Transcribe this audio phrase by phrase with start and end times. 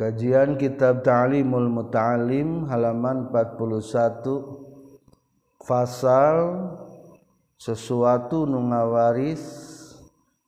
[0.00, 6.72] Kajian Kitab Ta'limul Muta'alim halaman 41 Fasal
[7.60, 9.44] sesuatu nu ngawaris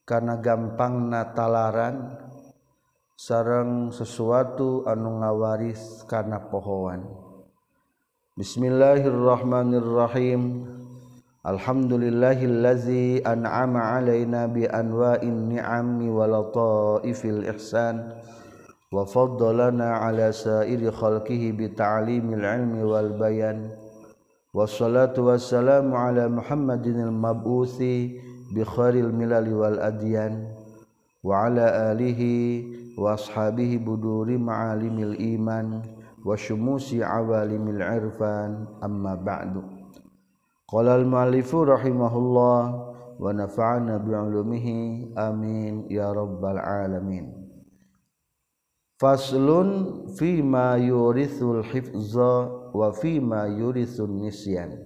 [0.09, 2.17] karena gampang natalaran
[3.13, 7.05] sarang sesuatu anu ngawaris karena pohoan.
[8.41, 10.65] Bismillahirrahmanirrahim.
[11.45, 18.17] Alhamdulillahillazi an'ama alaina bi anwa'in ni'ami wa lataifil ihsan
[18.93, 23.71] وفضلنا على سائر خلقه بتعليم العلم والبيان.
[24.55, 27.83] والصلاة والسلام على محمد المبعوث
[28.55, 30.47] بخير الملل والأديان.
[31.25, 32.21] وعلى آله
[32.99, 35.83] وأصحابه بدور معالم الإيمان
[36.27, 38.67] وشموس عوالم العرفان.
[38.85, 39.63] أما بعد
[40.69, 44.69] قال المؤلف رحمه الله ونفعنا بعلومه.
[45.19, 47.42] آمين يا رب العالمين.
[49.03, 49.71] faslun
[50.15, 54.79] fi ma yurithul hifza wa fi ma yurithun nisyan.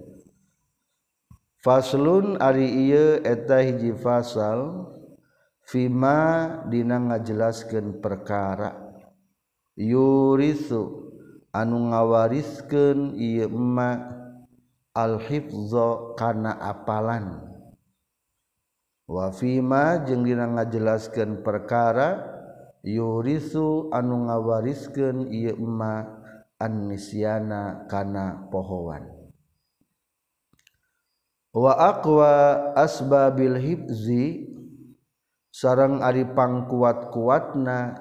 [1.61, 4.89] Faslun ari ieu eta hiji fasal
[5.69, 8.73] fi ma dina ngajelaskeun perkara.
[9.77, 11.13] Yurithu
[11.53, 14.01] anu ngawariskeun ieu ma
[14.97, 17.37] al hifza kana apalan.
[19.05, 22.36] Wa fi ma jeung dina ngajelaskeun perkara
[22.85, 26.05] yurisu anu ngawariskeun ieu emma
[26.57, 29.17] annisiana kana pohoan.
[31.57, 32.33] Wa aqwa
[32.77, 34.45] asbabil hibzi
[35.49, 37.97] sareng ari pangkuat-kuatna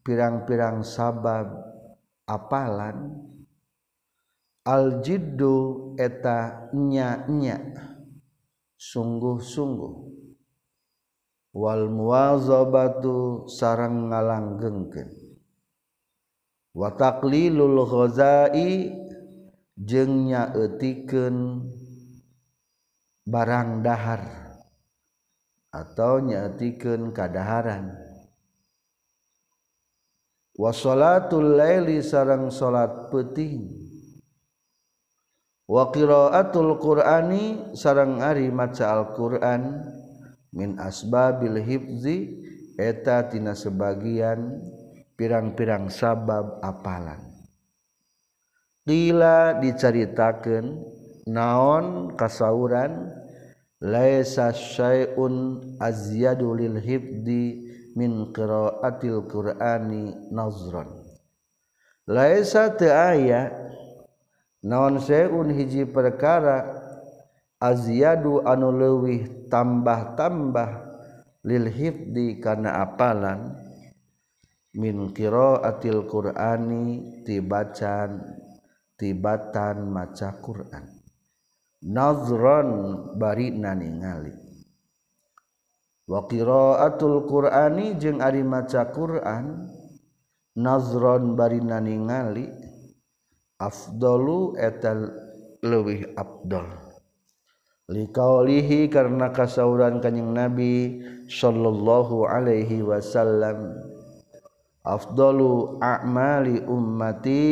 [0.00, 1.52] pirang-pirang sabab
[2.24, 3.20] apalan?
[4.66, 7.60] Aljiddu eta nya-nya.
[8.80, 10.15] Sungguh-sungguh.
[11.56, 15.08] wal muwazabatu sarang ngalanggengkeun
[16.76, 18.92] wa taqlilul ghazai
[19.80, 21.64] jeung nyaeutikeun
[23.24, 24.22] barang dahar
[25.76, 27.92] atau nyaeutikeun kadaharan.
[30.56, 33.68] Wa salatul laili sarang salat peuting.
[35.68, 39.84] Wa qiraatul qur'ani sarang ari maca al-qur'an.
[40.56, 42.32] min asbabil hibzi
[42.80, 44.64] eta tina sebagian
[45.20, 47.20] pirang-pirang sabab apalan.
[48.88, 50.80] Tila diceritakan
[51.28, 53.12] naon kasauran
[53.82, 57.66] laisa syai'un azyadu lil hibdi
[57.98, 61.06] min qiraatil qur'ani nazran
[62.06, 63.50] laisa teu aya
[64.62, 66.75] naon syai'un hiji perkara
[67.62, 70.70] aziyadu anu leuwih tambah-tambah
[71.44, 73.54] lil hifdi kana apalan?
[74.76, 78.20] Min qiraatil qur'ani tibacan
[79.00, 80.84] tibatan maca Quran.
[81.80, 82.68] Nazron
[83.16, 84.46] bari ningali
[86.06, 89.66] wa qiraatul qur'ani jeung ari maca Quran
[90.54, 92.46] nazron bari ningali
[93.58, 95.10] afdalu etal
[95.66, 96.85] leuwih afdal
[97.86, 103.78] likaulihi karena kasauran kanyang nabi sallallahu alaihi wasallam.
[104.86, 107.42] Afdalu a'mali ummati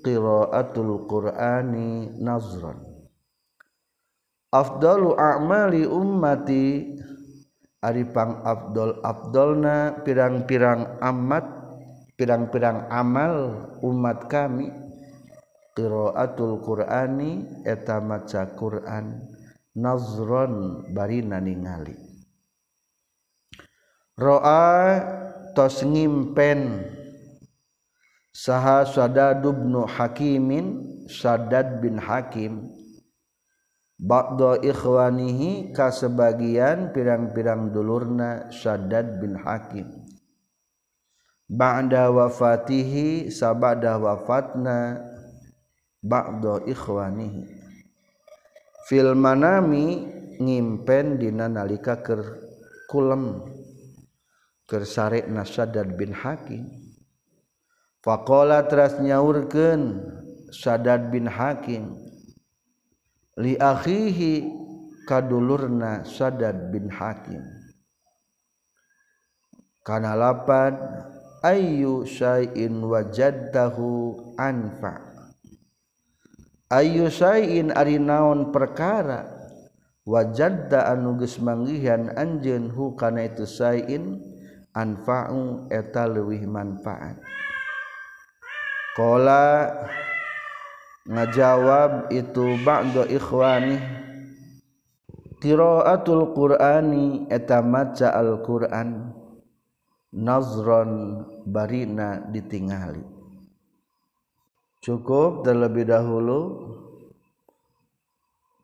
[0.00, 2.80] qiraatul qur'ani nazran.
[4.52, 6.96] Afdalu a'mali ummati
[7.84, 11.44] ari pang afdol afdolna pirang-pirang amat
[12.16, 14.72] pirang-pirang amal umat kami.
[15.76, 19.33] Qiraatul qur'ani eta maca qur'an
[19.74, 22.14] nazron barina ningali
[24.14, 24.70] roa
[25.54, 26.90] tos ngimpen.
[28.34, 30.66] Saha sadad ibnu hakimin
[31.06, 32.66] sadad bin hakim.
[33.94, 39.86] Ba'da ikhwanihi ka sebagian pirang-pirang dulurna sadad bin hakim.
[41.46, 44.98] Ba'da wafatihi sabada wafatna
[46.02, 47.63] ba'da ikhwanihi
[48.88, 50.04] fil manami
[50.40, 52.20] ngimpen dina nalika keur
[52.90, 53.40] kulem
[54.68, 56.68] keur sare nasadad bin hakim.
[58.04, 60.00] Faqala teras nyaurkeun
[60.52, 61.96] sadad bin hakim
[63.40, 64.44] li akhihi
[65.08, 67.40] kadulurna sadad bin hakim.
[69.84, 70.80] Kana lapan
[71.44, 75.03] ayyu syai'in wajadtahu anfa.
[76.72, 79.28] Ayu sayin ari naon perkara?
[80.04, 84.20] Wajadda anuges manggihan anjeun hu kana itu sayin
[84.76, 87.20] anfa'u eta leuwih manfaat.
[88.96, 89.72] Qala
[91.08, 93.80] ngajawab itu ba'da ikhwani
[95.40, 99.12] qiraatul qur'ani eta maca al-qur'an
[100.12, 103.13] nazron barina ditingali.
[104.84, 106.40] Cukup terlebih dahulu.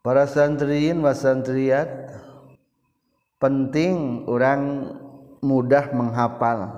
[0.05, 1.89] Para santriin wasantriat
[3.41, 4.93] penting orang
[5.41, 6.77] mudah menghafal.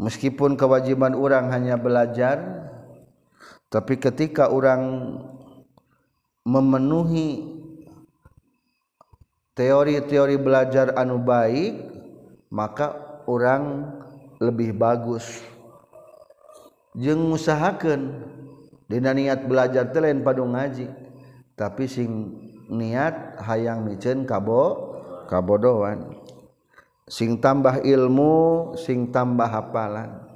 [0.00, 2.40] Meskipun kewajiban orang hanya belajar
[3.68, 4.82] tapi ketika orang
[6.42, 7.60] memenuhi
[9.54, 11.84] teori-teori belajar anu baik
[12.48, 12.96] maka
[13.28, 13.92] orang
[14.40, 15.44] lebih bagus
[16.94, 18.30] jeung usahakan
[18.90, 20.90] Dina niat belajar teh lain padu ngaji.
[21.54, 22.10] Tapi sing
[22.66, 24.98] niat hayang micen kabo
[25.30, 26.10] kabodohan.
[27.06, 30.26] Sing tambah ilmu sing tambah hafalan.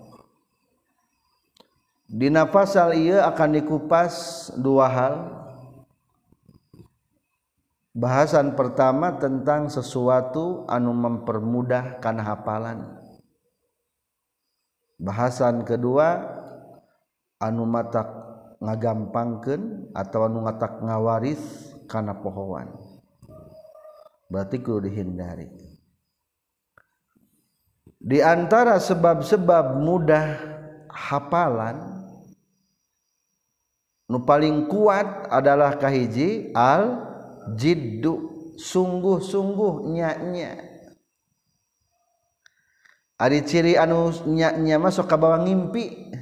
[2.07, 4.15] Dina pasal ieu akan dikupas
[4.55, 5.15] dua hal.
[7.91, 13.03] Bahasan pertama tentang sesuatu anu mempermudah karena hafalan.
[14.99, 16.43] Bahasan kedua
[17.41, 18.03] anu mata
[18.59, 21.43] ngagampangkan atau anu ngatak ngawaris
[21.89, 22.71] karena pohowan
[24.35, 25.47] berarti kudu dihindari.
[28.05, 30.37] Di antara sebab-sebab mudah
[30.93, 32.05] hafalan
[34.11, 37.01] nu paling kuat adalah kahiji al
[37.57, 40.53] jiddu sungguh-sungguh nyanya.
[43.17, 46.13] Ari ciri anu nyanya masuk ke bawah ngimpi.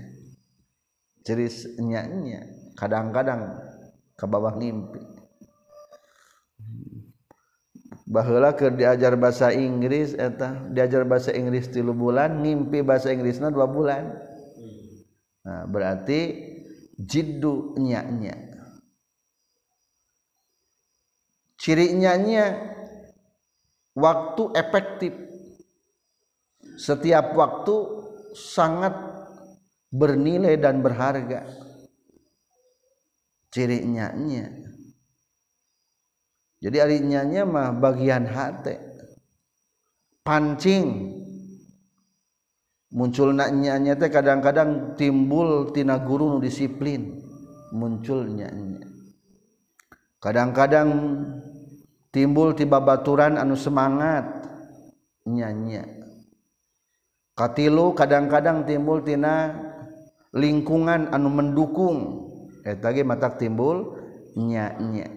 [1.23, 1.47] Ciri
[1.83, 3.59] nya-nya kadang-kadang
[4.19, 5.03] ke bawah ngimpi
[8.13, 13.65] bahwa ke diajar bahasa Inggris eta diajar bahasa Inggris tilu bulan ngimpi bahasa Inggrisnya dua
[13.65, 14.13] bulan.
[15.43, 16.53] Nah, berarti
[17.01, 18.37] jiddu nya-nya.
[21.57, 22.59] Ciri nya-nya
[23.97, 25.15] waktu efektif.
[26.77, 27.75] Setiap waktu
[28.35, 29.12] sangat
[29.93, 31.45] bernilai dan berharga.
[33.53, 34.49] Ciri nya-nya.
[36.63, 38.93] Jadi arinyanya mah bagian hati
[40.23, 41.19] pancing.
[42.93, 47.25] Muncul naknya teh kadang-kadang timbul tina guru nu disiplin.
[47.73, 48.53] Munculnya
[50.21, 50.89] kadang-kadang
[52.13, 54.45] timbul tiba baturan anu semangat.
[55.25, 55.89] Nyanya.
[57.33, 59.57] Katilu kadang-kadang timbul tina
[60.33, 62.29] lingkungan anu mendukung.
[62.65, 63.97] Eta ge matak timbul
[64.37, 65.09] nya nya.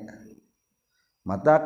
[1.26, 1.58] Mata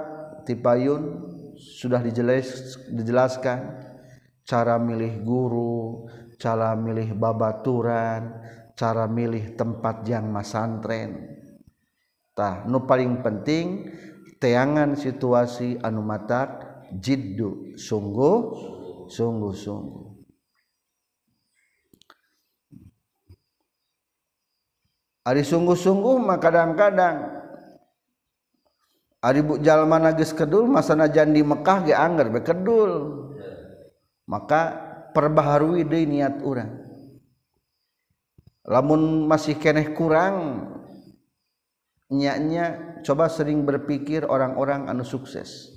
[0.47, 1.25] tipayun
[1.57, 3.89] sudah dijelas, dijelaskan.
[4.49, 6.09] Cara milih guru
[6.39, 8.39] cara milih babaturan
[8.79, 11.35] cara milih tempat yang masantren.
[12.31, 13.91] Tah nu paling penting
[14.39, 17.75] teangan situasi anu matak jiddu.
[17.75, 18.55] Sungguh
[19.11, 20.08] sungguh sungguh.
[25.27, 27.39] Ari sungguh-sungguh mah kadang-kadang
[29.19, 32.91] Ari jalma nagis kedul masana jandi Mekah ge angger be kedul.
[34.31, 34.79] Maka
[35.11, 36.71] perbaharui deui niat urang.
[38.63, 40.63] Lamun masih keneh kurang
[42.07, 45.67] nyanya coba sering berpikir orang-orang anu sukses.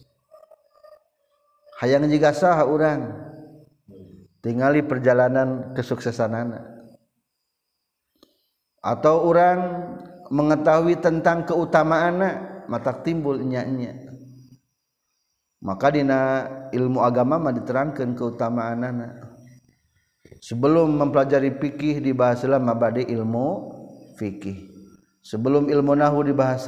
[1.83, 3.11] Hayang jiga saha urang
[4.39, 6.72] tinggali perjalanan kesuksesan anak
[8.83, 9.59] atau orang
[10.29, 12.19] mengetahui tentang keutamaan
[12.67, 14.13] mata timbul nyanya
[15.63, 18.83] maka dina ilmu agama mah diterangkan keutamaan.
[18.83, 19.13] Anak
[20.43, 23.71] sebelum mempelajari fikih dibahas mabadi ilmu
[24.19, 24.75] fikih.
[25.23, 26.67] Sebelum ilmu nahu dibahas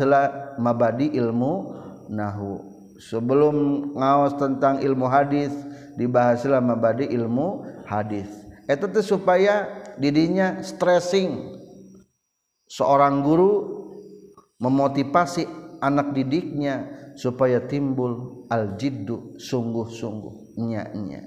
[0.63, 1.75] mabadi ilmu
[2.07, 2.63] nahu.
[3.03, 3.55] Sebelum
[3.99, 5.51] ngawas tentang ilmu hadis
[5.99, 8.31] dibahas mabadi ilmu hadis.
[8.71, 9.67] Itu tuh supaya
[9.99, 11.64] didinya stressing
[12.69, 13.53] seorang guru
[14.61, 15.45] memotivasi
[15.85, 21.23] anak didiknya supaya timbul al-jiddu sungguh-sungguh nya-nya.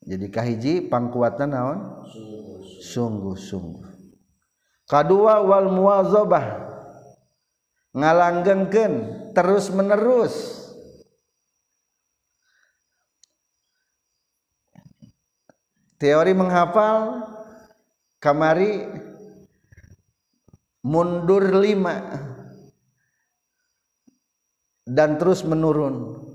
[0.00, 1.78] Jadi kahiji pangkuatan naon?
[2.80, 3.86] Sungguh-sungguh.
[4.88, 6.72] Kadua wal muwazabah.
[7.90, 8.94] Ngalanggengkeun
[9.34, 10.60] terus menerus
[16.00, 17.26] teori menghafal
[18.20, 18.84] kamari
[20.84, 21.96] mundur lima
[24.84, 26.28] dan terus menurun.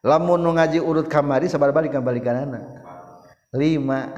[0.00, 2.64] Lamun ngaji urut kamari sabar balik balik anak.
[3.52, 4.08] Lima.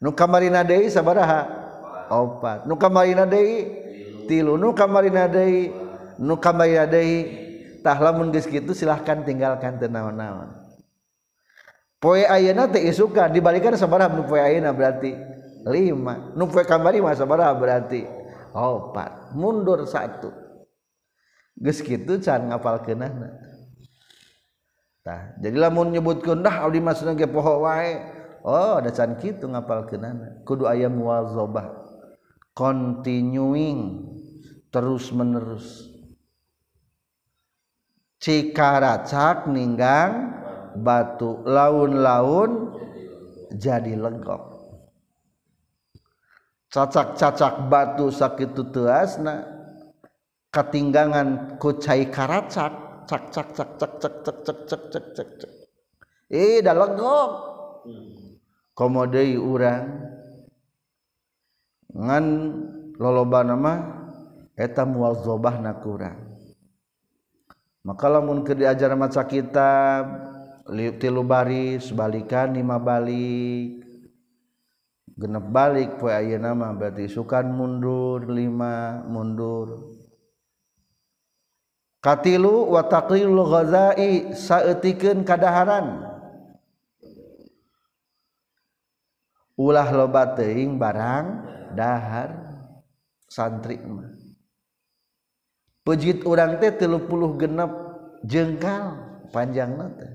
[0.00, 1.44] Nu kamari nadei sabaraha
[2.08, 2.64] opat.
[2.64, 3.68] Nu kamari nadei
[4.24, 4.56] tilu.
[4.56, 5.68] Nu kamari nadei
[6.16, 7.12] nu kamari nadei.
[7.84, 10.54] Tah lamun geus kitu silahkan tinggalkan teu naon-naon.
[11.98, 15.31] Poe ayeuna teh isukan dibalikan sabaraha nu poe ayeuna berarti
[15.66, 16.34] lima.
[16.34, 18.02] Nu kamari mah sabaraha berarti.
[18.52, 19.32] Opat.
[19.36, 20.30] Mundur satu.
[21.56, 23.28] Geus kitu can ngapalkeunana.
[25.02, 27.98] Tah jadi lamun nyebutkeun dah abdi mah seneng ge poho wae.
[28.42, 30.44] Oh ada can kitu ngapalkeunana.
[30.44, 31.70] Kudu aya muwazabah
[32.52, 34.08] continuing
[34.72, 35.88] terus menerus
[38.20, 40.32] cikaracak ninggang
[40.76, 41.40] batu.
[41.44, 42.76] Laun-laun
[43.52, 44.51] jadi legok
[46.72, 49.44] cacak-cacak batu sakit tuasna
[50.48, 52.90] ketinggangan kucai karacak.
[53.02, 55.52] Cak cak cak cak cak cak cak cak cak cak cak.
[56.30, 57.30] Eh dah legok.
[58.72, 59.84] Komodei urang.
[61.92, 62.24] Ngan
[62.96, 63.74] loloba nama
[64.56, 65.18] eta mual
[65.60, 66.32] na kurang
[67.82, 70.06] maka lamun ke diajar maca kitab
[71.02, 73.81] tilu baris balikan lima balik.
[75.16, 79.98] genep balik poe ayeuna nama berarti sukan mundur lima mundur.
[82.02, 86.02] Katilu wa taqlilul ghazai saeutikeun kadaharan.
[89.54, 91.26] Ulah loba teuing barang
[91.78, 92.34] dahar
[93.30, 94.10] santri mah.
[95.86, 97.06] Pejit urang teh 30
[97.38, 97.70] genep
[98.26, 98.98] jengkal
[99.30, 100.12] panjangna teh.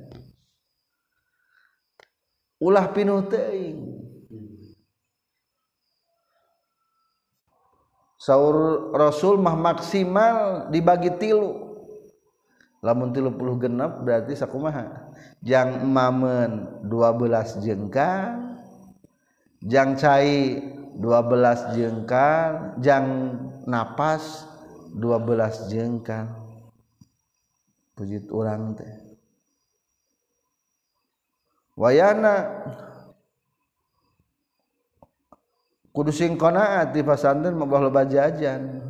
[2.59, 4.06] Ulah pinuh teuing.
[8.27, 11.79] Saur Rasul mah maksimal dibagi tilu.
[12.83, 15.07] Lamun 30 genap berarti sakumaha?
[15.39, 18.59] Jang mamen 12 jengkal
[19.63, 20.59] jang cai
[20.99, 23.07] 12 jengkal jang
[23.63, 24.43] napas
[24.91, 26.27] 12 jengkal.
[27.95, 28.93] Pujit orang teh.
[31.79, 32.35] Wayana
[35.97, 38.85] kudu sing qanaat di pasantren mah loba jajan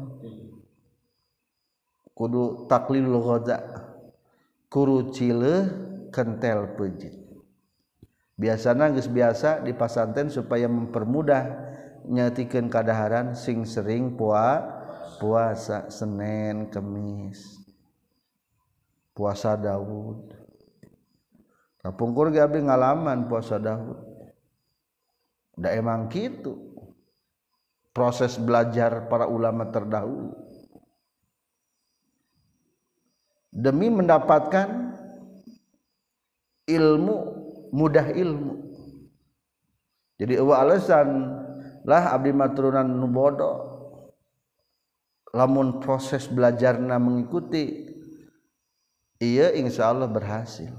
[2.11, 3.63] kudu taklilul ghaza
[4.67, 5.55] kuru cile
[6.11, 7.15] kentel pejit.
[8.35, 11.47] Biasana geus biasa di pasantren supaya mempermudah
[12.11, 14.67] nyatikeun kadaharan sing sering pua
[15.17, 17.63] puasa Senin Kemis
[19.15, 20.35] puasa Daud.
[21.79, 23.95] Kapungkur ge abdi ngalaman puasa Daud.
[25.57, 26.66] Da emang gitu
[27.97, 30.37] proses belajar para ulama terdahulu.
[33.49, 34.93] Demi mendapatkan
[36.69, 37.17] ilmu
[37.73, 38.69] mudah ilmu.
[40.21, 41.09] Jadi eueuh alasan
[41.89, 43.65] lah abdi maturunan nu bodoh.
[45.33, 47.89] Lamun proses belajarna mengikuti
[49.17, 50.69] iya insya Allah berhasil.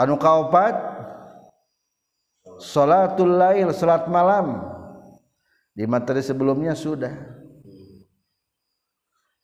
[0.00, 0.74] Anu kaopat?
[2.56, 4.73] Salatul lail salat malam
[5.74, 7.10] di materi sebelumnya sudah.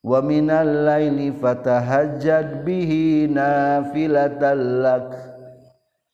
[0.01, 5.11] Wa minal laili fatahajjad bihi nafilatan lak.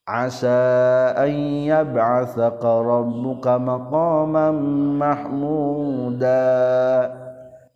[0.06, 1.30] Asa an
[1.68, 4.56] yab'athaka rabbuka maqaman
[4.98, 6.42] mahmuda.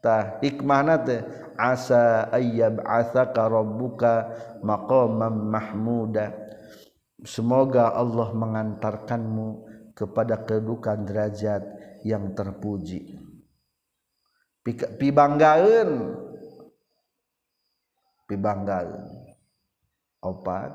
[0.00, 1.22] Tah hikmahna teh.
[1.60, 4.32] Asa an yab'athaka rabbuka
[4.64, 6.32] maqaman mahmuda.
[7.20, 9.69] Semoga Allah mengantarkanmu
[10.00, 11.60] kepada kedudukan derajat
[12.08, 13.20] yang terpuji.
[14.96, 16.16] Pibanggaeun
[18.24, 19.04] pibanggaeun
[20.24, 20.72] opat.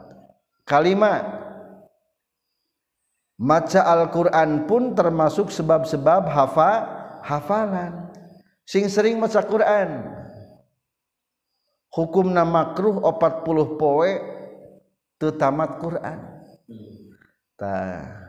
[0.65, 1.25] Kalimat.
[3.35, 6.71] Maca Al-Qur'an pun termasuk sebab-sebab hafa
[7.25, 8.13] hafalan.
[8.63, 10.07] Sing sering maca Quran.
[11.91, 14.11] Hukumna makruh 40 poe
[15.15, 16.19] teu tamat Quran
[17.55, 18.24] tah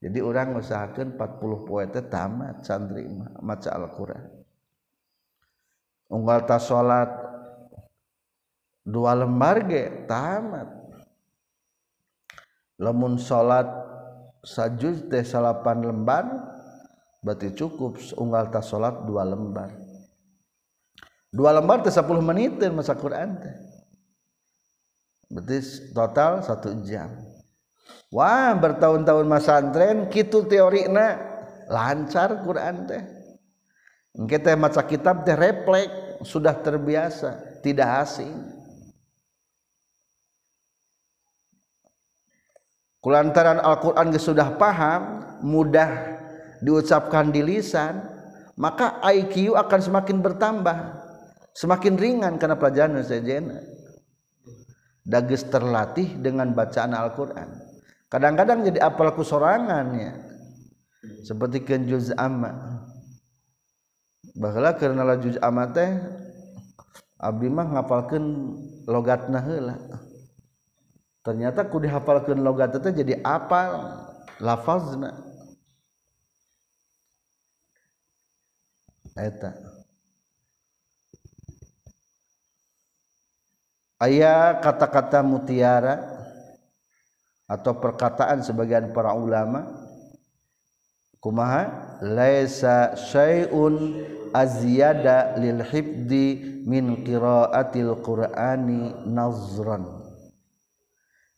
[0.00, 3.04] jadi orang usahakan 40 poe teh tamat santri
[3.44, 4.24] maca Al-Qur'an.
[6.10, 7.06] Unggal tas salat
[8.82, 10.66] dua lembar ge tamat
[12.80, 13.68] lamun salat
[14.42, 16.24] sajuz teh salapan lembar
[17.20, 18.00] berarti cukup.
[18.16, 19.68] Unggal tas salat dua lembar.
[21.30, 23.54] Dua lembar teh 10 menit teh maca Qur'an teh.
[25.30, 27.29] Berarti total satu jam.
[28.10, 31.18] Wah bertahun-tahun masa antren gitu teorina
[31.70, 33.02] lancar Quran teh.
[34.26, 38.34] Kita maca kitab teh refleks sudah terbiasa tidak asing.
[43.00, 46.20] Kulantaran Al-Quran sudah paham mudah
[46.60, 47.96] diucapkan di lisan
[48.60, 50.76] maka IQ akan semakin bertambah
[51.56, 53.64] semakin ringan karena pelajaran sejena
[55.00, 57.69] dagis terlatih dengan bacaan Al-Quran
[58.10, 60.18] kadang-kadang jadi apalku sorangannya
[61.24, 62.82] seperti ke juz amma.
[64.36, 65.88] Bahwa karena la juz amma teh
[67.20, 68.24] abdi mah ngapalkeun
[68.88, 69.76] logatna heula.
[71.20, 74.00] Ternyata ku dihafalkeun logat teh jadi apal
[74.40, 75.14] lafazna.
[79.14, 79.52] Eta.
[84.00, 86.09] Aya kata-kata mutiara
[87.50, 89.66] atau perkataan sebagian para ulama
[91.18, 91.98] kumaha?
[91.98, 99.82] Laisa syai'un azyada lil hifdi min qiraatil qur'ani nazran.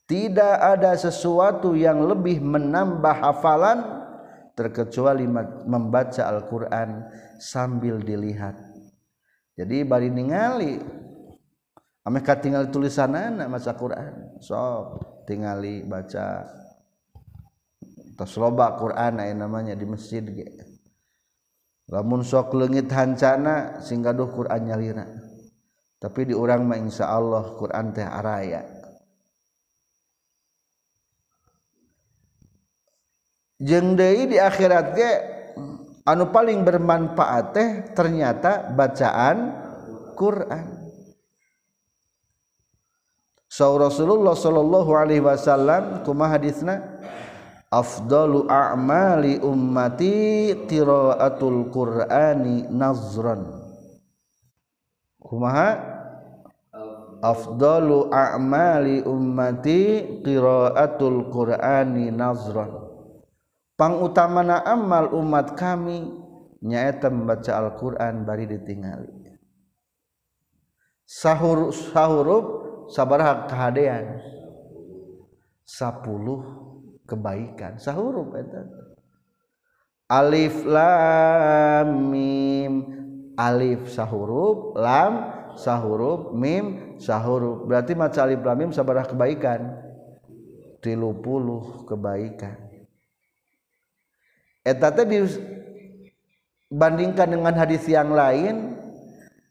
[0.05, 4.05] Tidak ada sesuatu yang lebih menambah hafalan
[4.53, 5.25] terkecuali
[5.65, 7.09] membaca Al-Qur'an
[7.41, 8.53] sambil dilihat.
[9.57, 10.77] Jadi bari ningali
[12.05, 14.37] ameh tinggal tulisanana maca Quran.
[14.45, 16.47] Sok tingali baca
[18.19, 20.49] tos loba Quran aya namanya di masjid ge.
[21.93, 25.07] Lamun sok leungit hancana sing gaduh Quran nyalira.
[26.03, 28.67] tapi di urang mah insyaallah Quran teh araya.
[33.63, 35.13] Jeung deui di akhirat ge
[36.03, 39.39] anu paling bermanfaat teh ternyata bacaan
[40.19, 40.82] Quran.
[43.53, 46.81] Saur Rasulullah sallallahu alaihi wasallam kumaha hadisna
[47.69, 53.45] afdalu a'mali ummati qiraatul qur'ani nazran.
[55.21, 55.69] Kumaha?
[57.21, 59.81] Afdalu a'mali ummati
[60.25, 62.73] qiraatul qur'ani nazran.
[63.77, 66.09] Utamana amal umat kami
[66.65, 69.13] nyaeta membaca Alquran bari ditingali.
[71.05, 74.19] Sahur sahuruf sabarha kehadean.
[75.67, 77.79] 10 kebaikan.
[77.79, 78.67] Sahuruf eta.
[80.11, 82.83] Alif lam mim.
[83.39, 87.65] Alif sahuruf lam sahuruf mim sahuruf.
[87.65, 89.61] Berarti maca alif lam mim sabarha kebaikan?
[90.83, 92.57] 30 kebaikan.
[94.63, 98.79] Dibandingkan dengan hadits yang lain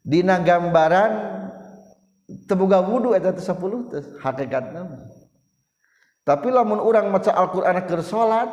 [0.02, 1.41] Dina gambaran
[2.48, 4.82] tebuka wudhu eta teh 10 teh hakikatna
[6.22, 8.46] tapi lamun orang maca Al-Qur'an keur salat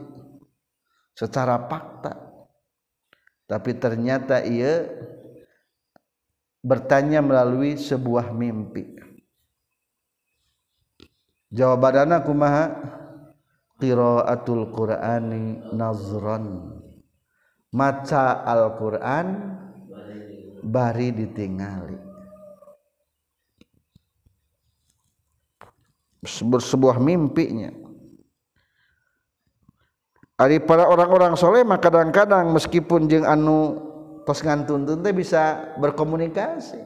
[1.13, 2.17] secara fakta.
[3.45, 4.89] Tapi ternyata ia
[6.65, 8.97] bertanya melalui sebuah mimpi.
[11.53, 12.73] Jawaban kumaha?
[13.77, 16.71] Qiraatul qur'ani nazran
[17.73, 19.59] maca Al-Qur'an
[20.63, 21.99] bari ditingali.
[26.63, 27.82] Sebuah mimpinya
[30.43, 33.79] Ari para orang-orang soleh mah kadang-kadang meskipun jeung anu
[34.27, 36.83] tos ngantun teh bisa berkomunikasi.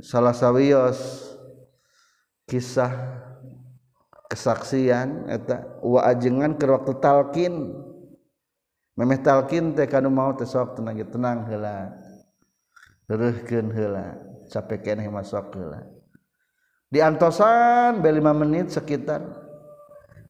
[0.00, 0.96] Salah sawios
[2.48, 2.88] kisah
[4.32, 7.76] kesaksian eta wa ajengan ke waktu talkin
[8.96, 11.92] memeh talkin teh kanu mau teh sok tenang tenang heula.
[13.04, 14.16] Teruskeun heula
[14.48, 15.93] capek keneh masuk heula.
[16.94, 19.26] Di antosan be 5 menit sekitar.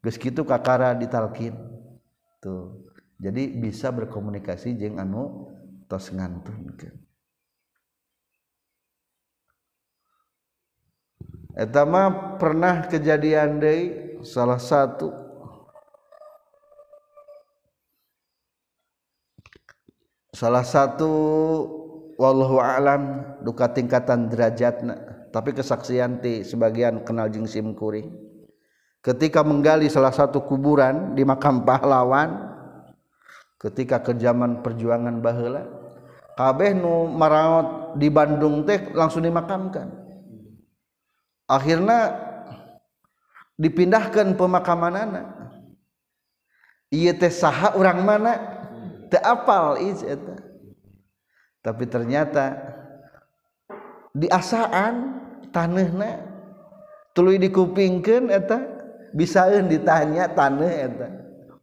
[0.01, 1.53] Geus kitu kakara ditalkin.
[2.41, 2.89] Tuh.
[3.21, 5.53] Jadi bisa berkomunikasi jeung anu
[5.85, 6.97] tos ngantunkeun.
[11.55, 15.13] Eta mah pernah kejadian deui salah satu.
[20.35, 21.13] Salah satu
[22.19, 28.15] wallahu alam duka tingkatan derajatna tapi kesaksian ti sebagian kenal jingsim kuring
[29.03, 32.55] ketika menggali salah satu kuburan di makam pahlawan
[33.59, 35.67] ketika ke zaman perjuangan baheula
[36.35, 40.03] kabeh nu maraot di Bandung teh langsung dimakamkan.
[41.47, 42.11] Akhirnya
[43.55, 45.27] dipindahkan pemakaman anak
[46.91, 48.33] iya teh saha orang mana?
[49.13, 49.79] Teh apal
[51.65, 52.74] tapi ternyata
[54.15, 54.95] diasaan
[55.51, 56.23] tanahnya
[57.13, 58.59] tulu dikupingkaneta
[59.15, 60.91] bisa ditanya tanah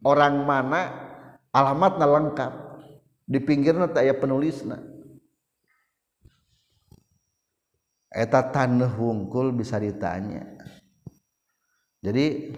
[0.04, 0.82] orang mana
[1.52, 2.52] alamatnya lengkap.
[3.22, 4.60] Di pinggir ya penulis
[8.12, 10.44] eta tanah hungkul bisa ditanya.
[12.02, 12.52] Jadi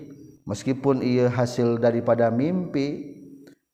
[0.48, 3.14] meskipun ia hasil daripada mimpi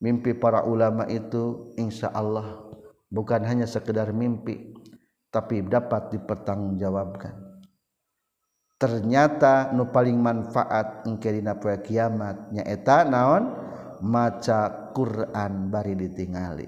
[0.01, 2.59] mimpi para ulama itu insya Allah
[3.07, 4.70] bukan hanya sekedar mimpi
[5.31, 7.63] tapi dapat dipertanggungjawabkan.
[8.75, 13.43] Ternyata nu paling manfaat engkedina poe kiamat nyaeta naon?
[14.01, 16.65] Maca Quran bari ditingali.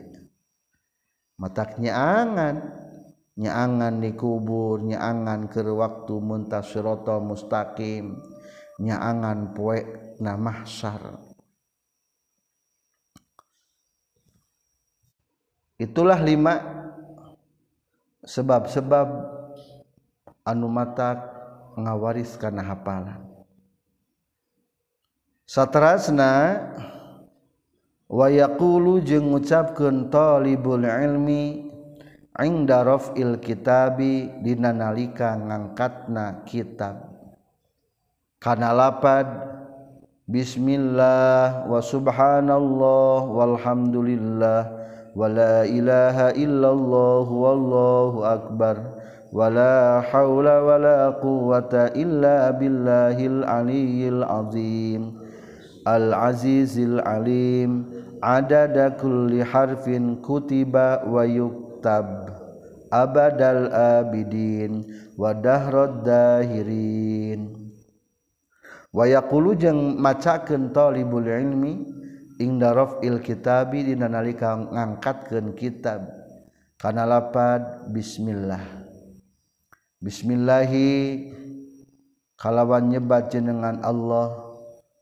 [1.41, 2.56] Matak nyaangan
[3.34, 8.21] nyaangan di kubur nyaangan ke waktu muntasirata mustaqim
[8.78, 9.82] nyaangan poe
[10.21, 11.17] na mahsyar.
[15.82, 16.54] Itulah lima
[18.24, 19.08] sebab-sebab
[20.44, 21.20] anu mata
[21.80, 23.20] ngawaris karena hafalan
[25.44, 26.60] satrasna
[28.10, 31.74] wayakulu jeung ngucapkeun talibul ilmi
[32.42, 37.14] inda rafil kitabi dina nalika ngangkatna kitab.
[38.42, 39.30] Kana lapad
[40.26, 44.83] bismillah wa subhanallah walhamdulillah.
[45.13, 48.78] wala ilaha illallah wallahu akbar.
[49.34, 55.17] Wala haula wala quwata illa billahil aliyil azim.
[55.89, 57.89] Al azizil alim.
[58.21, 62.30] Adada kulli harfin kutiba wa yuktab.
[62.93, 64.86] Abadal abidin
[65.17, 67.58] wa dahrad dahirin.
[68.93, 72.03] Wa yaqulu jeung macakeun talibul ilmi
[72.43, 76.03] inda il kitabi dina nalika ngangkatkeun kitab.
[76.75, 78.60] Kana lapad bismillah.
[80.03, 81.32] Bismillahi
[82.36, 84.36] kalawan nyebat jenengan Allah.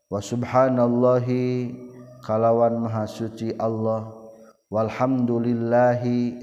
[0.06, 1.74] Wa subhanallahi
[2.22, 4.14] kalawan maha suci Allah.
[4.70, 6.38] Walhamdulillahi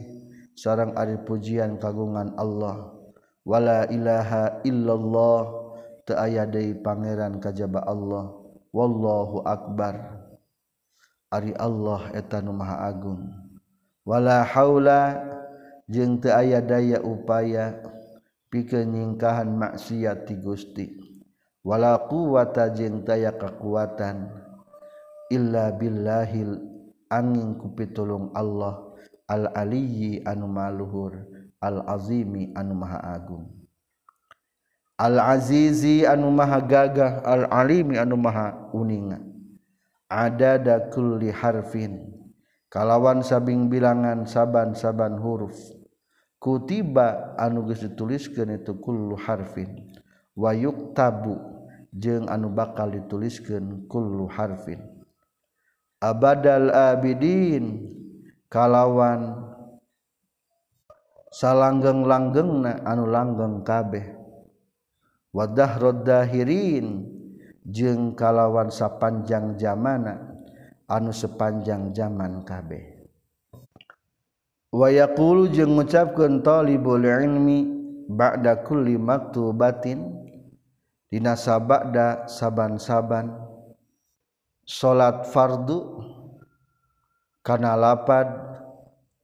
[0.60, 2.92] sareng ari pujian kagungan Allah.
[3.48, 5.42] Wala ilaha illallah
[6.04, 8.36] teu aya deui pangeran kajaba Allah.
[8.76, 10.19] Wallahu akbar
[11.30, 13.30] Ari Allah etan Maha Agung.
[14.02, 15.22] Wala haula
[15.86, 17.78] jeung teu aya daya upaya
[18.50, 20.90] pikeun nyingkahan maksiat ti Gusti.
[21.62, 24.26] Wala quwata jeung teu aya kakuatan
[25.30, 26.66] illa billahil
[27.14, 28.90] angin ku pitulung Allah
[29.30, 31.14] al aliyyi anu maluhur
[31.62, 33.46] al azimi anu maha agung.
[34.98, 39.29] Al azizi anu maha gagah al alimi anu maha uningan
[40.10, 42.18] ada dakulli harfin.
[42.70, 45.58] Kalawan sabing bilangan saban-saban huruf.
[46.42, 49.94] Kutiba anuges dituliskan itu kullu harfin.
[50.34, 51.38] Wayuk tabu
[51.94, 54.82] jeung anu bakal dituliskan kullu harfin.
[56.00, 57.90] Abadal abidin
[58.48, 59.36] kalawan
[61.34, 64.16] salanggeng-langgeng anu langgeng kabeh.
[65.30, 67.19] Wadah roddahirin
[67.68, 70.40] jeung kalawan sapanjang zamana
[70.88, 73.10] anu sepanjang zaman kabeh.
[74.70, 77.66] Wayakulu jeung ngucapkeun talibul ilmi
[78.06, 80.18] ba'da kulli maktubatin.
[81.10, 83.34] Dina sabada saban-saban.
[84.62, 86.06] Salat fardu
[87.42, 88.30] kana lapad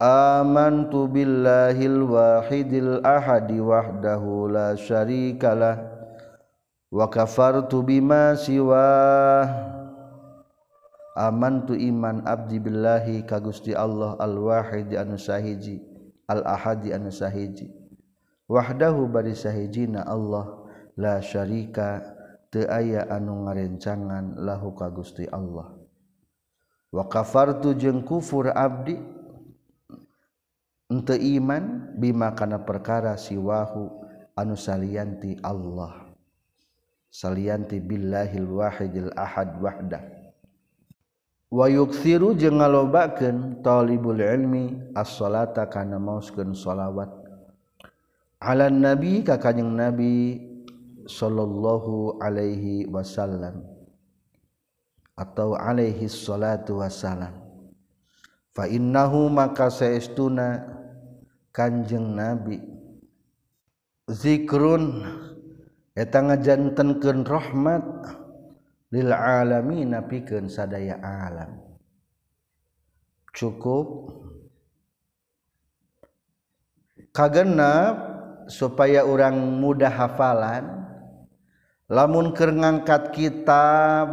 [0.02, 5.95] amantu billahil wahidil ahadi wahdahu la syarikalah
[6.96, 8.88] wakafar tubima siwa
[11.20, 15.84] aman tu iman abdi billahi ka Gusti Allah al-wahid anu sahiji
[16.32, 17.68] al-ahadi anu sahiji.
[18.46, 20.46] Wahdahu bari sahijina Allah
[20.96, 22.06] la syarika
[22.54, 25.74] teu aya anu ngarencangan lahu ka Gusti Allah.
[26.94, 28.96] Wa kafartu jeung kufur abdi
[30.88, 33.90] ente iman bima kana perkara siwahu
[34.38, 36.05] anu salianti Allah.
[37.16, 40.04] salianti billahil wahidil ahad wahdah.
[41.48, 47.08] Wa yuksiru jeung ngalobakeun talibul ilmi as-salata kana mauskeun shalawat
[48.44, 50.44] ala nabi ka kanjing nabi
[51.08, 53.64] sallallahu alaihi wasallam.
[55.16, 57.32] Atau alaihi salatu wasallam
[58.52, 60.68] fa innahu maka saestuna
[61.56, 62.60] kanjeng nabi.
[64.12, 65.08] Zikrun
[65.96, 67.88] eta ngajantenkeun rahmat
[68.92, 71.56] lil alamin pikeun sadaya alam.
[73.32, 74.12] Cukup
[77.16, 77.96] kagenap
[78.52, 80.84] supaya orang mudah hafalan
[81.88, 84.08] lamun keur ngangkat kitab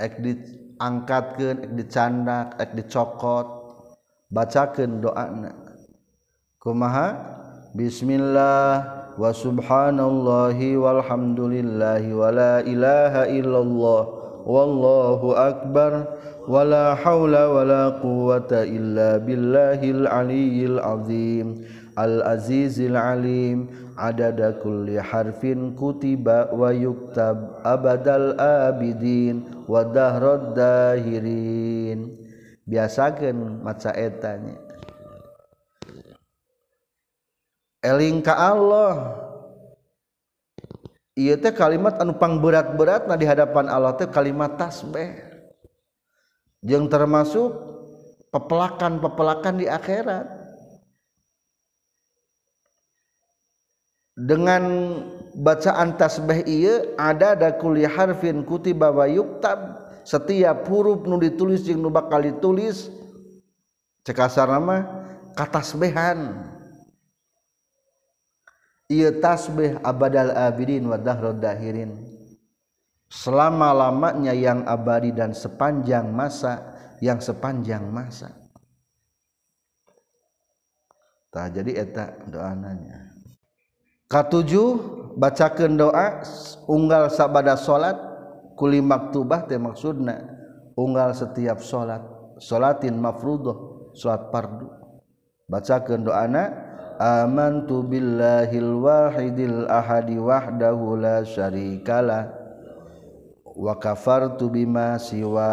[0.00, 3.48] ek diangkatkeun ek dicandak ek dicokot
[4.32, 5.52] bacakeun doana
[6.60, 7.08] kumaha?
[7.70, 8.99] Bismillah.
[9.20, 14.02] wa subhanallahi walhamdulillahi wala ilaha illallah.
[14.48, 16.08] Wallahu akbar.
[16.48, 21.68] Wala haula wala quwata illa billahil aliyyil azim.
[22.00, 23.68] Al azizil alim.
[24.00, 32.16] Adada kulli harfin kutiba wa yuktab abadal abidin wa dahrad dahirin.
[32.64, 34.69] Biasakeun maca etanya.
[37.84, 39.16] Elingka Allah.
[41.18, 45.20] Iya teh kalimat anupang berat-berat nah di hadapan Allah teh kalimat tasbih.
[46.64, 47.48] Yang termasuk
[48.32, 50.40] pepelakan-pepelakan di akhirat.
[54.20, 54.62] Dengan
[55.32, 59.58] bacaan tasbih iya ada ada kuliah harfin kutiba wa yuktab.
[60.04, 62.88] Setiap huruf nu ditulis jeung nu bakal ditulis.
[64.04, 64.88] Cekasar nama
[68.90, 71.94] katasbehan tasbih abadal Abidin wadahrodahirin
[73.06, 78.34] selama-lamanya yang abadi dan sepanjang masa yang sepanjang masa.
[81.30, 83.14] Tak jadi etak doananya
[84.10, 84.50] K7
[85.14, 86.26] bacakan doa
[86.66, 87.94] unggal sabada salat
[88.58, 90.26] kulimaktubah teh maksudna
[90.74, 92.02] unggal setiap salat
[92.42, 94.66] salatin mafrudoh salat pardu
[95.46, 96.69] bacakan doana
[97.00, 102.28] amantu billahil wahidil ahadi wahdahu la syarikalah.
[103.56, 105.48] Wa kafartu bima siwa.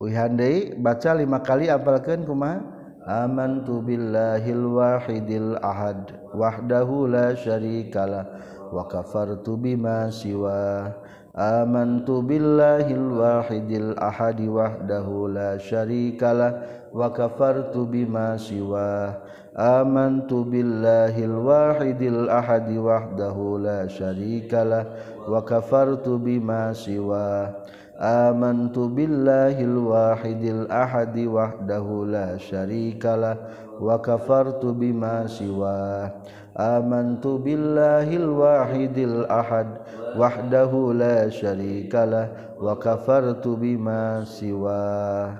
[0.00, 2.64] Wihandai baca lima kali apalkan kuma
[3.04, 8.24] amantu billahil wahidil ahad wahdahu la syarikalah.
[8.72, 10.88] Wa kafartu bima siwa.
[11.34, 16.62] Amantu billahil wahidil ahadi wahdahu la syarikalah
[16.94, 19.18] wa kafartu bima siwa
[19.58, 24.86] amantu billahil wahidil ahadi wahdahu la syarikalah
[25.26, 27.50] wa kafartu bima siwa
[27.98, 33.34] amantu billahil wahidil ahadi wahdahu la syarikalah
[33.82, 36.10] wa kafartu bima siwa
[36.54, 39.82] amantu billahil wahidil ahad
[40.14, 45.34] wahdahu la syarikalah wa kafartu bima siwa.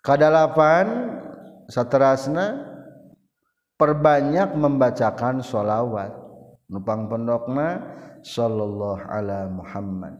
[0.00, 1.18] Kadalapan
[1.66, 2.62] saterasna
[3.74, 6.14] perbanyak membacakan sholawat.
[6.66, 7.78] Nupang pendokna
[8.26, 10.18] sallallahu ala Muhammad.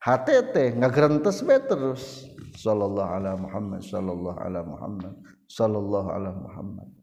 [0.00, 2.28] HTT nggak gerentes be terus.
[2.56, 5.16] Sallallahu ala Muhammad sallallahu ala Muhammad
[5.48, 6.99] sallallahu ala Muhammad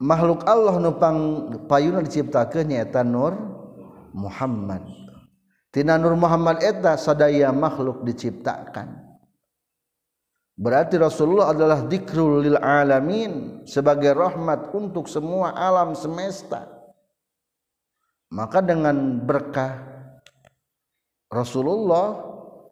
[0.00, 1.18] makhluk Allah nupang
[1.66, 3.36] payuna diciptakeun nyaeta nur
[4.12, 4.84] Muhammad
[5.72, 9.06] tina nur Muhammad eta sadaya makhluk diciptakan
[10.56, 16.64] Berarti Rasulullah adalah dikrul lil alamin sebagai rahmat untuk semua alam semesta.
[18.32, 19.84] Maka dengan berkah
[21.28, 22.16] Rasulullah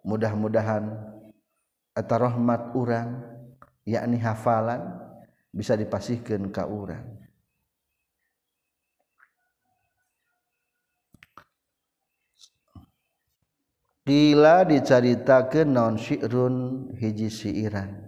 [0.00, 0.96] mudah-mudahan
[1.92, 3.20] eta rahmat urang
[3.84, 5.03] yakni hafalan
[5.54, 7.06] bisa dipasihkan ke urang.
[14.04, 18.04] Qila dicaritakeun naon syi'run hiji siiran.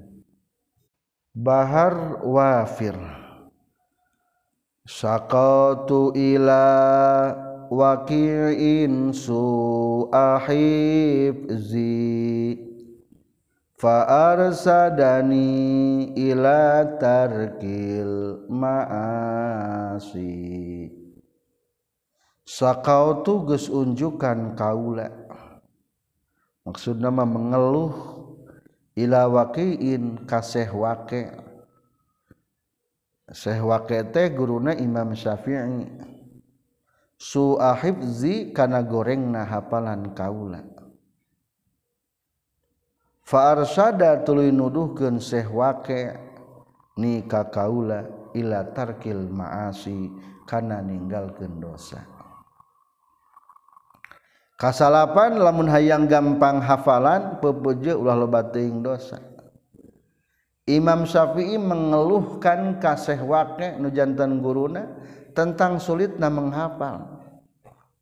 [1.33, 2.93] Bahar wafir.
[4.85, 6.67] Saqatu ila
[7.73, 10.37] wakilin suahibzi
[13.77, 15.45] faarsadani
[16.17, 20.33] ila tarkil ma'asi.
[22.47, 25.12] Sakau tugas unjukan kaula.
[26.65, 27.95] Maksud nama mengeluh
[28.99, 31.31] ila wakiin kasih wake
[33.27, 35.83] Syekh wake teh guruna Imam Syafi'i.
[37.19, 40.62] Suahibzi kana goreng na hafalan kaula
[43.27, 46.15] Farsada tuluy nuduhkeun Syekh wake
[46.95, 48.07] ni ka kaula
[48.39, 50.15] ila tarkil maasi
[50.47, 52.07] kana ninggalkeun dosa.
[54.55, 59.19] Kasalapan lamun hayang gampang hafalan pepeje ulah loba teuing dosa.
[60.71, 64.87] Imam Syafi'i mengeluhkan kasih wake nu jantan guruna
[65.35, 67.27] tentang sulitna menghafal.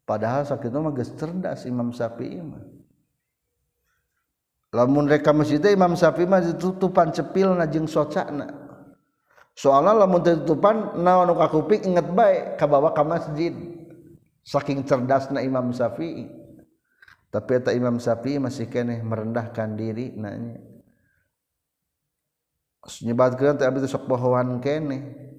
[0.04, 2.73] Padahal sakit mah geus cerdas Imam Syafi'i mah
[4.74, 8.64] lamun reka masjid Imam Syafi'i mah ditutupan cepil najeng socana
[9.54, 13.54] soalnya lamun tutupan naon nu kakuping inget baik kabawa ka masjid.
[14.44, 16.28] Saking cerdasna Imam Syafi'i.
[17.32, 20.60] Tapi eta Imam Syafi'i masih keneh merendahkan diri nanya.
[22.84, 25.32] Nyebatkeun teh abdi sok bohoan keneh.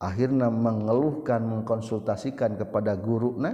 [0.00, 3.52] Akhirnya mengeluhkan mengkonsultasikan kepada guruna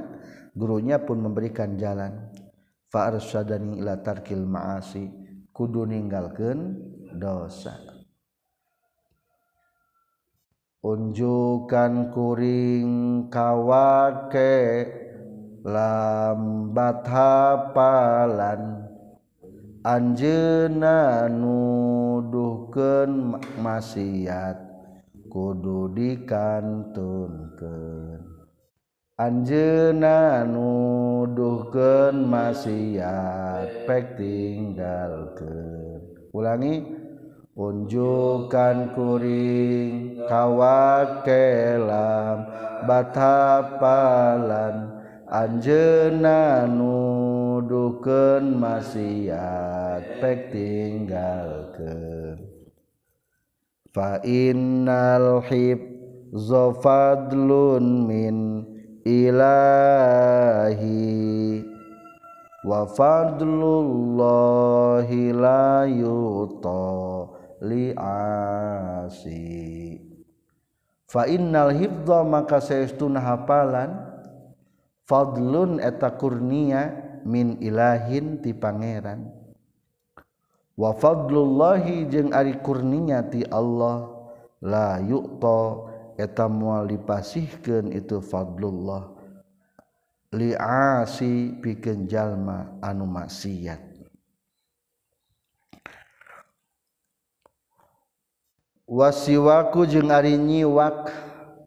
[0.55, 2.31] gurunya pun memberikan jalan.
[2.97, 5.05] fa'arsadani ila tarkil ma'asi.
[5.53, 6.81] Kudu ninggalkeun
[7.21, 7.77] dosa.
[10.81, 14.87] Unjukan kuring kawake
[15.67, 18.87] lambat hapalan
[19.83, 24.63] anjena nuduhkeun maksiat
[25.27, 28.16] kudu dikantunkeun.
[29.17, 36.05] Anjena nuduhken maksiat pek tinggalkan
[36.37, 36.85] ulangi
[37.57, 41.25] unjukan kuring kawakelam
[42.85, 44.21] batapalan.
[45.33, 52.37] Anjena nuduhken maksiat pek tinggalkan
[53.97, 55.81] fa innal hib
[56.37, 58.76] zofadlun min
[59.07, 60.99] ilahi.
[62.67, 67.31] Wafadlullahi la yuto
[67.63, 69.39] liasi
[71.07, 73.95] fa innal hifdha maka saestuna hafalan
[75.07, 76.91] fadlun eta kurnia
[77.23, 79.31] min ilahin ti pangeran.
[80.75, 84.11] Wa fadlullahi jeung ari kurnia ti Allah
[84.59, 89.13] la yuqta eta moal dipasihkeun itu fadlullah.
[90.33, 93.81] Liasi pikeun jalma anu maksiat.
[98.87, 101.11] Wasiwaku jeung ari nyiwak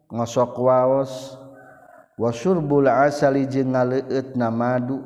[0.08, 1.36] ngosok waos.
[2.20, 5.00] Wasurbul asali jeung ngaleueutna madu.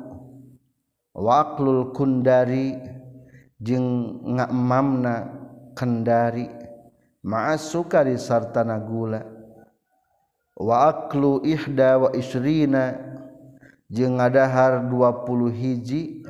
[1.15, 2.75] Waqlul kundari
[3.59, 5.31] jeung ngaemamna
[5.75, 6.47] kendari.
[7.23, 9.34] Ma'as sukari sartana gula.
[10.65, 12.97] waaklu ihda wa isrina
[13.93, 16.25] jeung ngadahar 20 hiji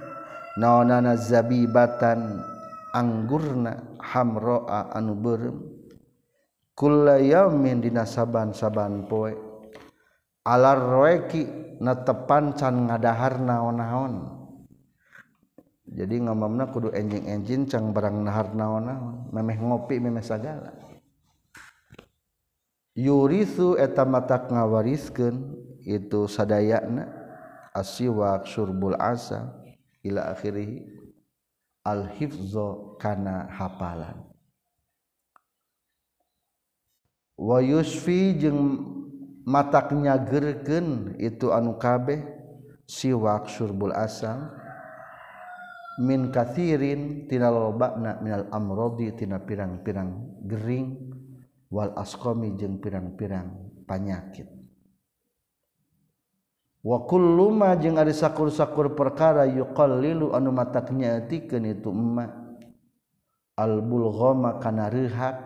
[0.59, 2.43] naonana zabibatan
[2.91, 5.57] anggurna hamroa anu beureum
[6.75, 9.31] kullayamin dina saban-saban poe
[10.45, 14.13] alar roeki natepan can ngadahar naon-naon.
[15.85, 20.84] Jadi ngomongna kudu enjing-enjing can barang nahar naon-naon memeh ngopi memeh sagala.
[22.95, 25.35] yurisu eta mata ngawariskeun
[25.83, 27.11] itu sadayana
[27.75, 29.51] asiwak surbul asa
[30.01, 30.87] ila akhirih
[31.83, 34.23] al hifzo kana hafalan.
[37.35, 38.79] Wa yusfi jeung
[39.43, 42.23] matak nyagerkeun itu anu kabeh
[42.87, 44.55] siwak surbul asal
[45.99, 51.14] min kathirin tina lobakna minal amrodi tina pirang-pirang gering.
[51.73, 53.51] wal askomi jeung pirang-pirang
[53.89, 54.47] panyakit.
[56.85, 62.29] Wa kullu ma jeung ari sakur-sakur perkara yuqallilu anu matak nyaetikeun itu emma.
[63.57, 65.41] Al bulghama kana rehak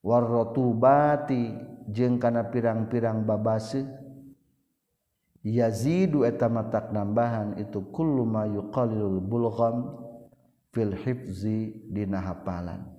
[0.00, 1.52] warratubati
[1.92, 3.84] jeung kana pirang-pirang babase.
[5.44, 9.94] Yazidu eta matak nambahan itu kullu ma yuqallilul bulgham
[10.72, 12.95] fil hifzi dina hafalan.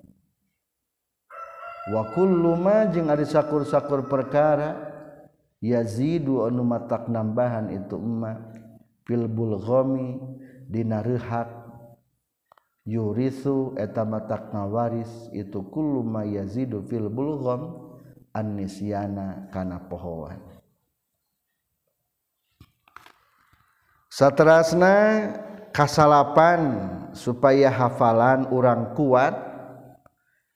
[1.88, 4.76] wakulluma jeung ari sakur-sakur perkara
[5.64, 8.38] yazidu anu matak nambahan itu emma
[9.08, 10.20] fil bulghami
[10.68, 11.48] dina rehat
[12.84, 17.96] yurisu eta matak ngawaris itu kullu ma yazidu fil bulgham
[18.36, 20.40] annisyana kana pohoan.
[24.08, 24.96] Saterasna
[25.70, 26.62] kasalapan
[27.14, 29.47] supaya hafalan orang kuat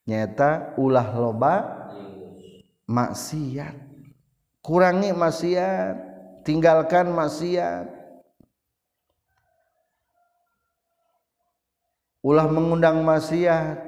[0.05, 1.55] nyata ulah loba
[2.89, 3.75] maksiat.
[4.61, 5.95] Kurangi maksiat
[6.45, 7.89] tinggalkan maksiat.
[12.21, 13.81] Ulah mengundang maksiat.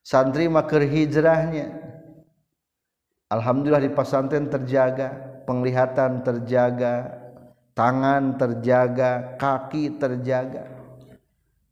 [0.00, 1.82] Santri makar hijrahnya.
[3.26, 7.26] Alhamdulillah di pasantren terjaga penglihatan terjaga
[7.74, 10.64] tangan terjaga kaki terjaga.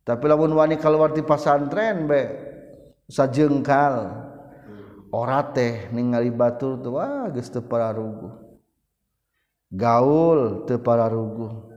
[0.05, 2.44] Tapi lamun wani keluar di pasantren be
[3.11, 4.25] sajengkal.
[5.15, 8.35] Ora teh ningali batur tua geus teu pararuguh
[9.71, 11.71] gaul teu pararuguh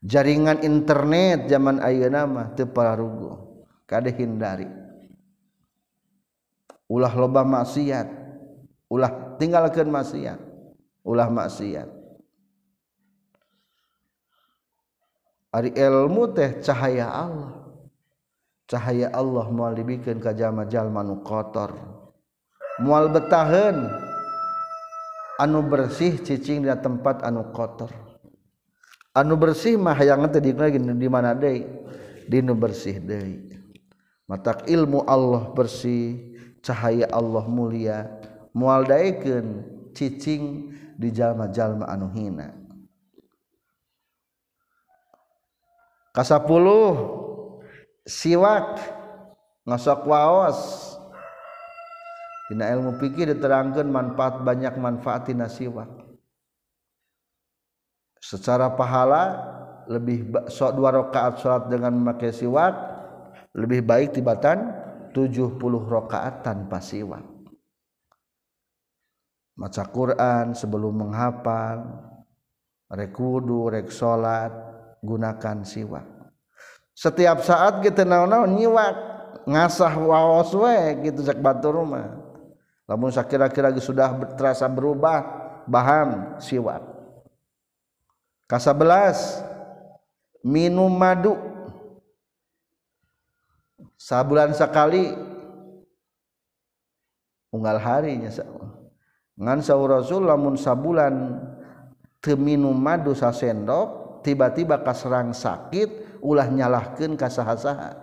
[0.00, 3.36] jaringan internet zaman ayeuna mah teu pararuguh
[3.84, 4.80] kade hindari
[6.90, 8.10] ulah loba maksiat.
[8.90, 10.42] Ulah tinggalkeun maksiat.
[11.06, 11.86] Ulah maksiat.
[15.54, 17.59] Ari ilmu teh cahaya Allah.
[18.70, 21.74] cahaya Allah mual dibikin ka jalma-jalma nu kotor.
[22.78, 23.90] Mual betahan
[25.42, 27.90] anu bersih cicing di tempat anu kotor.
[29.10, 31.66] Anu bersih mah yang teh di di mana deui?
[32.30, 33.50] Di nu bersih deui.
[34.30, 36.30] Matak ilmu Allah bersih
[36.62, 38.06] cahaya Allah mulia
[38.54, 42.54] mual daekeun cicing di jalma-jalma anu hina.
[46.14, 46.94] Kasapuluh
[48.06, 48.80] siwak
[49.68, 50.90] ngosok waos
[52.50, 55.86] Dina ilmu fikih diterangkan manfaat banyak manfaat siwak.
[58.18, 59.38] Secara pahala
[59.86, 62.74] lebih so, dua rakaat sholat dengan memakai siwak
[63.54, 64.66] lebih baik tibatan
[65.14, 67.22] 70 rakaat tanpa siwak.
[69.54, 71.86] Maca Quran sebelum menghafal,
[72.90, 74.50] rek wudu, rek sholat,
[75.06, 76.19] gunakan siwak.
[77.00, 78.92] Setiap saat kita naon-naon nyiwak,
[79.48, 80.52] ngasah waos
[81.00, 82.12] gitu sak batur rumah.
[82.84, 85.24] Namun kira-kira sudah terasa berubah
[85.64, 86.84] bahan siwak.
[88.44, 89.40] Kasabelas
[90.44, 91.40] minum madu.
[93.96, 95.12] Sabulan sekali
[97.52, 98.32] unggal harinya
[99.36, 101.36] ngan sahur Rasul lamun sabulan
[102.20, 107.96] teu minum madu sasendok tiba-tiba kaserang sakit ulah nyalahkan kasaha-saha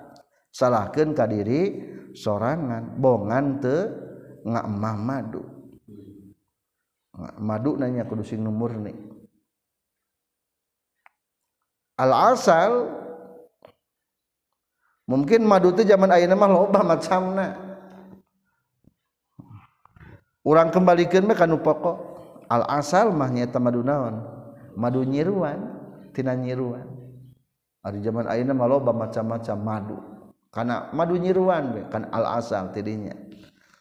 [0.52, 1.82] salahkan kadiri
[2.18, 3.78] sorangan bongan te
[4.46, 5.44] ngamah madu
[7.38, 8.94] madu nanya kudu sing murni
[11.98, 12.94] al asal
[15.08, 17.48] mungkin madu teh zaman ayeuna mah loba macamna.
[20.48, 21.98] Urang kembalikan mah kanu pokok.
[22.48, 24.24] Al asal mah nyaeta madu naon?
[24.80, 25.76] Madu nyiruan
[26.16, 26.88] tina nyiruan.
[27.88, 29.98] hari zaman ayeuna mah loba macam-macam madu.
[30.52, 33.16] Karena madu nyiruan be kan al asam tidinya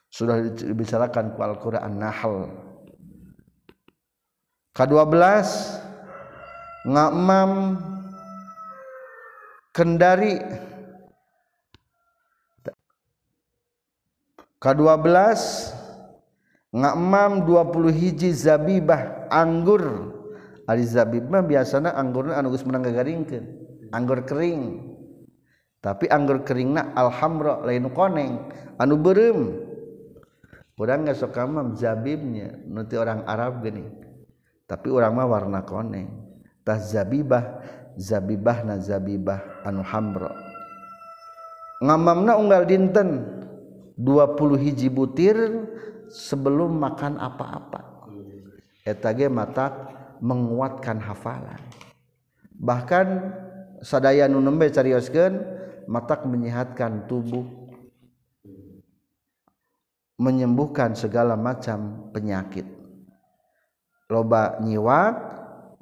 [0.06, 2.46] sudah dibicarakan ku Al-Qur'an Nahl.
[4.76, 5.18] Ka-12
[6.86, 7.80] ngamam
[9.74, 10.38] kendari.
[14.62, 15.10] Ka-12
[16.76, 20.14] ngamam 20 hiji zabibah anggur.
[20.66, 23.65] Ari zabibah biasanya anggurna anu geus menang gagaringkeun
[23.96, 24.92] anggur kering.
[25.80, 28.52] Tapi anggur keringna alhamra lain koneng.
[28.76, 29.56] Anu beureum
[30.76, 32.52] orang nggak suka mah zabibnya.
[32.68, 33.88] Nanti orang Arab gini.
[34.68, 36.12] Tapi orang mah warna koneng.
[36.60, 37.64] Tah zabibah
[37.96, 40.28] zabibah na zabibah anu hamro
[41.82, 43.36] ngamamna unggal dinten?
[43.96, 45.36] 20 hiji butir
[46.12, 48.12] sebelum makan apa-apa.
[48.84, 49.72] Etage mata
[50.20, 51.56] menguatkan hafalan.
[52.60, 53.06] Bahkan
[53.82, 55.40] sadaya nu nembe carioskeun
[55.90, 57.44] matak menyehatkan tubuh.
[60.16, 62.64] Menyembuhkan segala macam penyakit.
[64.08, 65.12] Loba nyiwak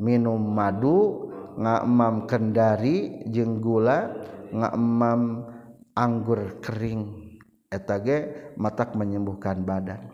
[0.03, 4.11] minum madu ngamam kendari jeung gula
[4.51, 5.47] ngamam
[5.95, 7.30] anggur kering
[7.70, 10.11] etage matak menyembuhkan badan.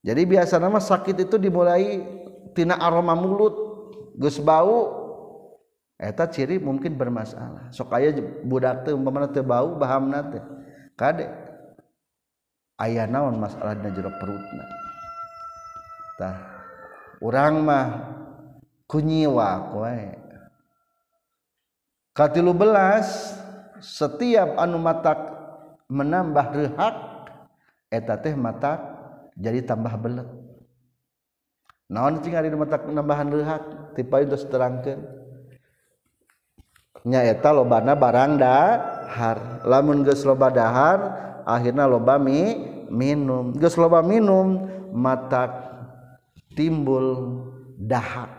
[0.00, 2.00] Jadi biasa nama sakit itu dimulai
[2.56, 3.52] tina aroma mulut
[4.16, 5.03] geus bau
[5.98, 7.70] eta ciri mungkin bermasalah.
[7.70, 8.10] Sok aya
[8.42, 10.44] budak teu umpamana teu bau bahamna teh.
[10.98, 11.30] Kade?
[12.74, 14.64] Aya naon masalah dina jero perutna?
[16.18, 16.36] Tah
[17.22, 17.86] urang mah
[18.90, 20.02] kunyiwa koe.
[22.14, 23.34] Katilu belas
[23.82, 25.18] setiap anu matak
[25.90, 26.96] menambah rehak
[27.90, 28.78] eta teh matak
[29.34, 30.26] jadi tambah belet.
[31.90, 33.62] Naon cing ari matak nambahan rehak?
[33.94, 35.23] Tipe itu terangkeun.
[37.02, 39.66] nyaeta lobana barang dahar.
[39.66, 40.98] Lamun geus loba dahar
[41.42, 42.54] akhirna loba mi
[42.88, 43.50] minum.
[43.58, 45.50] Geus loba minum mata
[46.54, 47.42] timbul
[47.74, 48.30] dahak.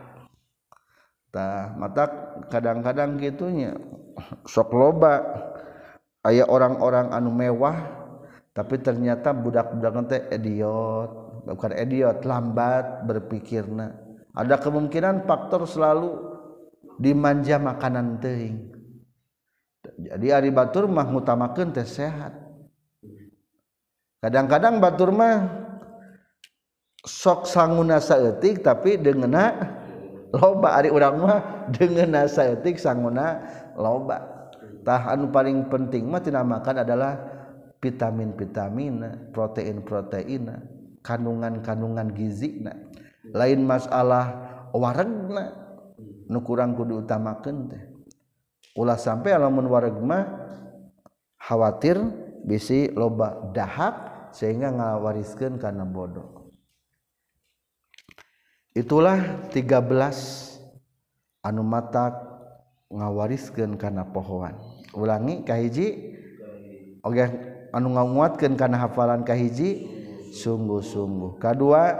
[1.36, 2.08] Tah mata
[2.48, 3.76] kadang-kadang gitunya
[4.48, 5.20] sok loba.
[6.26, 7.78] Aya orang-orang anu mewah
[8.56, 11.44] tapi ternyata budak-budak nanti idiot.
[11.46, 13.94] Bukan idiot lambat berpikirna.
[14.34, 16.35] Ada kemungkinan faktor selalu
[17.00, 18.76] dimanja makanan teing
[19.96, 22.34] jadi Ari Batur mah ngutamakan teh sehat.
[24.20, 25.46] Kadang-kadang Batur mah
[27.06, 29.54] sok sanguna saetik tapi dengena
[30.34, 30.82] loba.
[30.82, 33.46] Ari urang mah dengena saetik sanguna
[33.78, 34.50] loba.
[34.86, 37.18] Tah anu paling penting mah dinamakan adalah
[37.82, 39.02] vitamin vitamin
[39.34, 40.50] protein protein
[41.06, 42.66] kandungan-kandungan gizi
[43.30, 44.26] lain masalah
[44.74, 45.65] waregna
[46.30, 47.84] nu kurang kudu utamakeun teh.
[48.76, 50.26] Ulah sampai lamun wareg mah
[51.40, 51.98] khawatir
[52.44, 56.46] bisi loba dahak sehingga ngawariskeun kana bodoh
[58.76, 60.60] itulah 13
[61.48, 62.14] anu matak
[62.92, 64.60] ngawariskeun kana pohoan.
[64.92, 66.14] Ulangi kahiji
[67.02, 67.26] oge
[67.72, 69.88] anu nguatkeun kana hafalan kahiji
[70.36, 71.40] sungguh-sungguh.
[71.40, 71.96] Kadua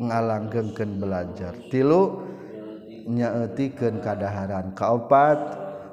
[0.00, 1.52] ngalanggengkeun belajar.
[1.68, 2.24] Tilu
[3.04, 5.38] nyaetikan keadaran kaopat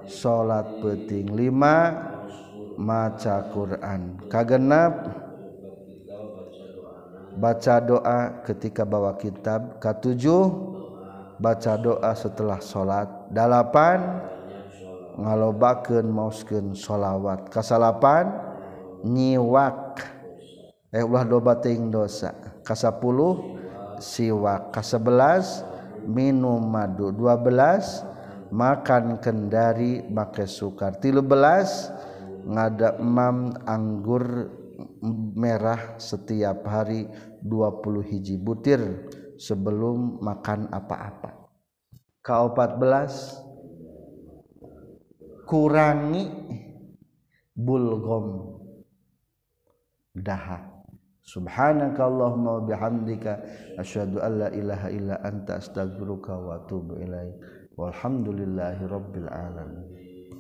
[0.07, 5.11] salat peting 5 maca Quran kagenap
[7.37, 10.51] baca doa ketika bawa kitab ketujuh
[11.39, 14.31] baca doa setelah salat 8
[15.19, 18.31] ngalobakeun mauskeun shalawat kasalapan
[19.03, 19.99] nyiwak.
[20.91, 22.35] Eh ulah doba ting dosa
[22.67, 23.39] kasapuluh
[24.03, 25.63] siwak kasebelas
[26.05, 27.13] minum madu.
[27.13, 30.97] 12 makan kendari make sukar.
[30.99, 34.49] 13 ngada emam anggur
[35.37, 37.05] merah setiap hari
[37.41, 38.81] 20 hiji butir
[39.37, 41.49] sebelum makan apa-apa.
[42.21, 43.13] Ke-14
[45.49, 46.29] kurangi
[47.57, 48.57] bulgom
[50.15, 50.70] daha
[51.31, 53.39] subhanakallahumma bihamdika
[53.79, 57.39] asyhadu an la ilaha illa anta astaghfiruka wa atubu ilaik.
[57.79, 59.90] Walhamdulillahi rabbil alamin.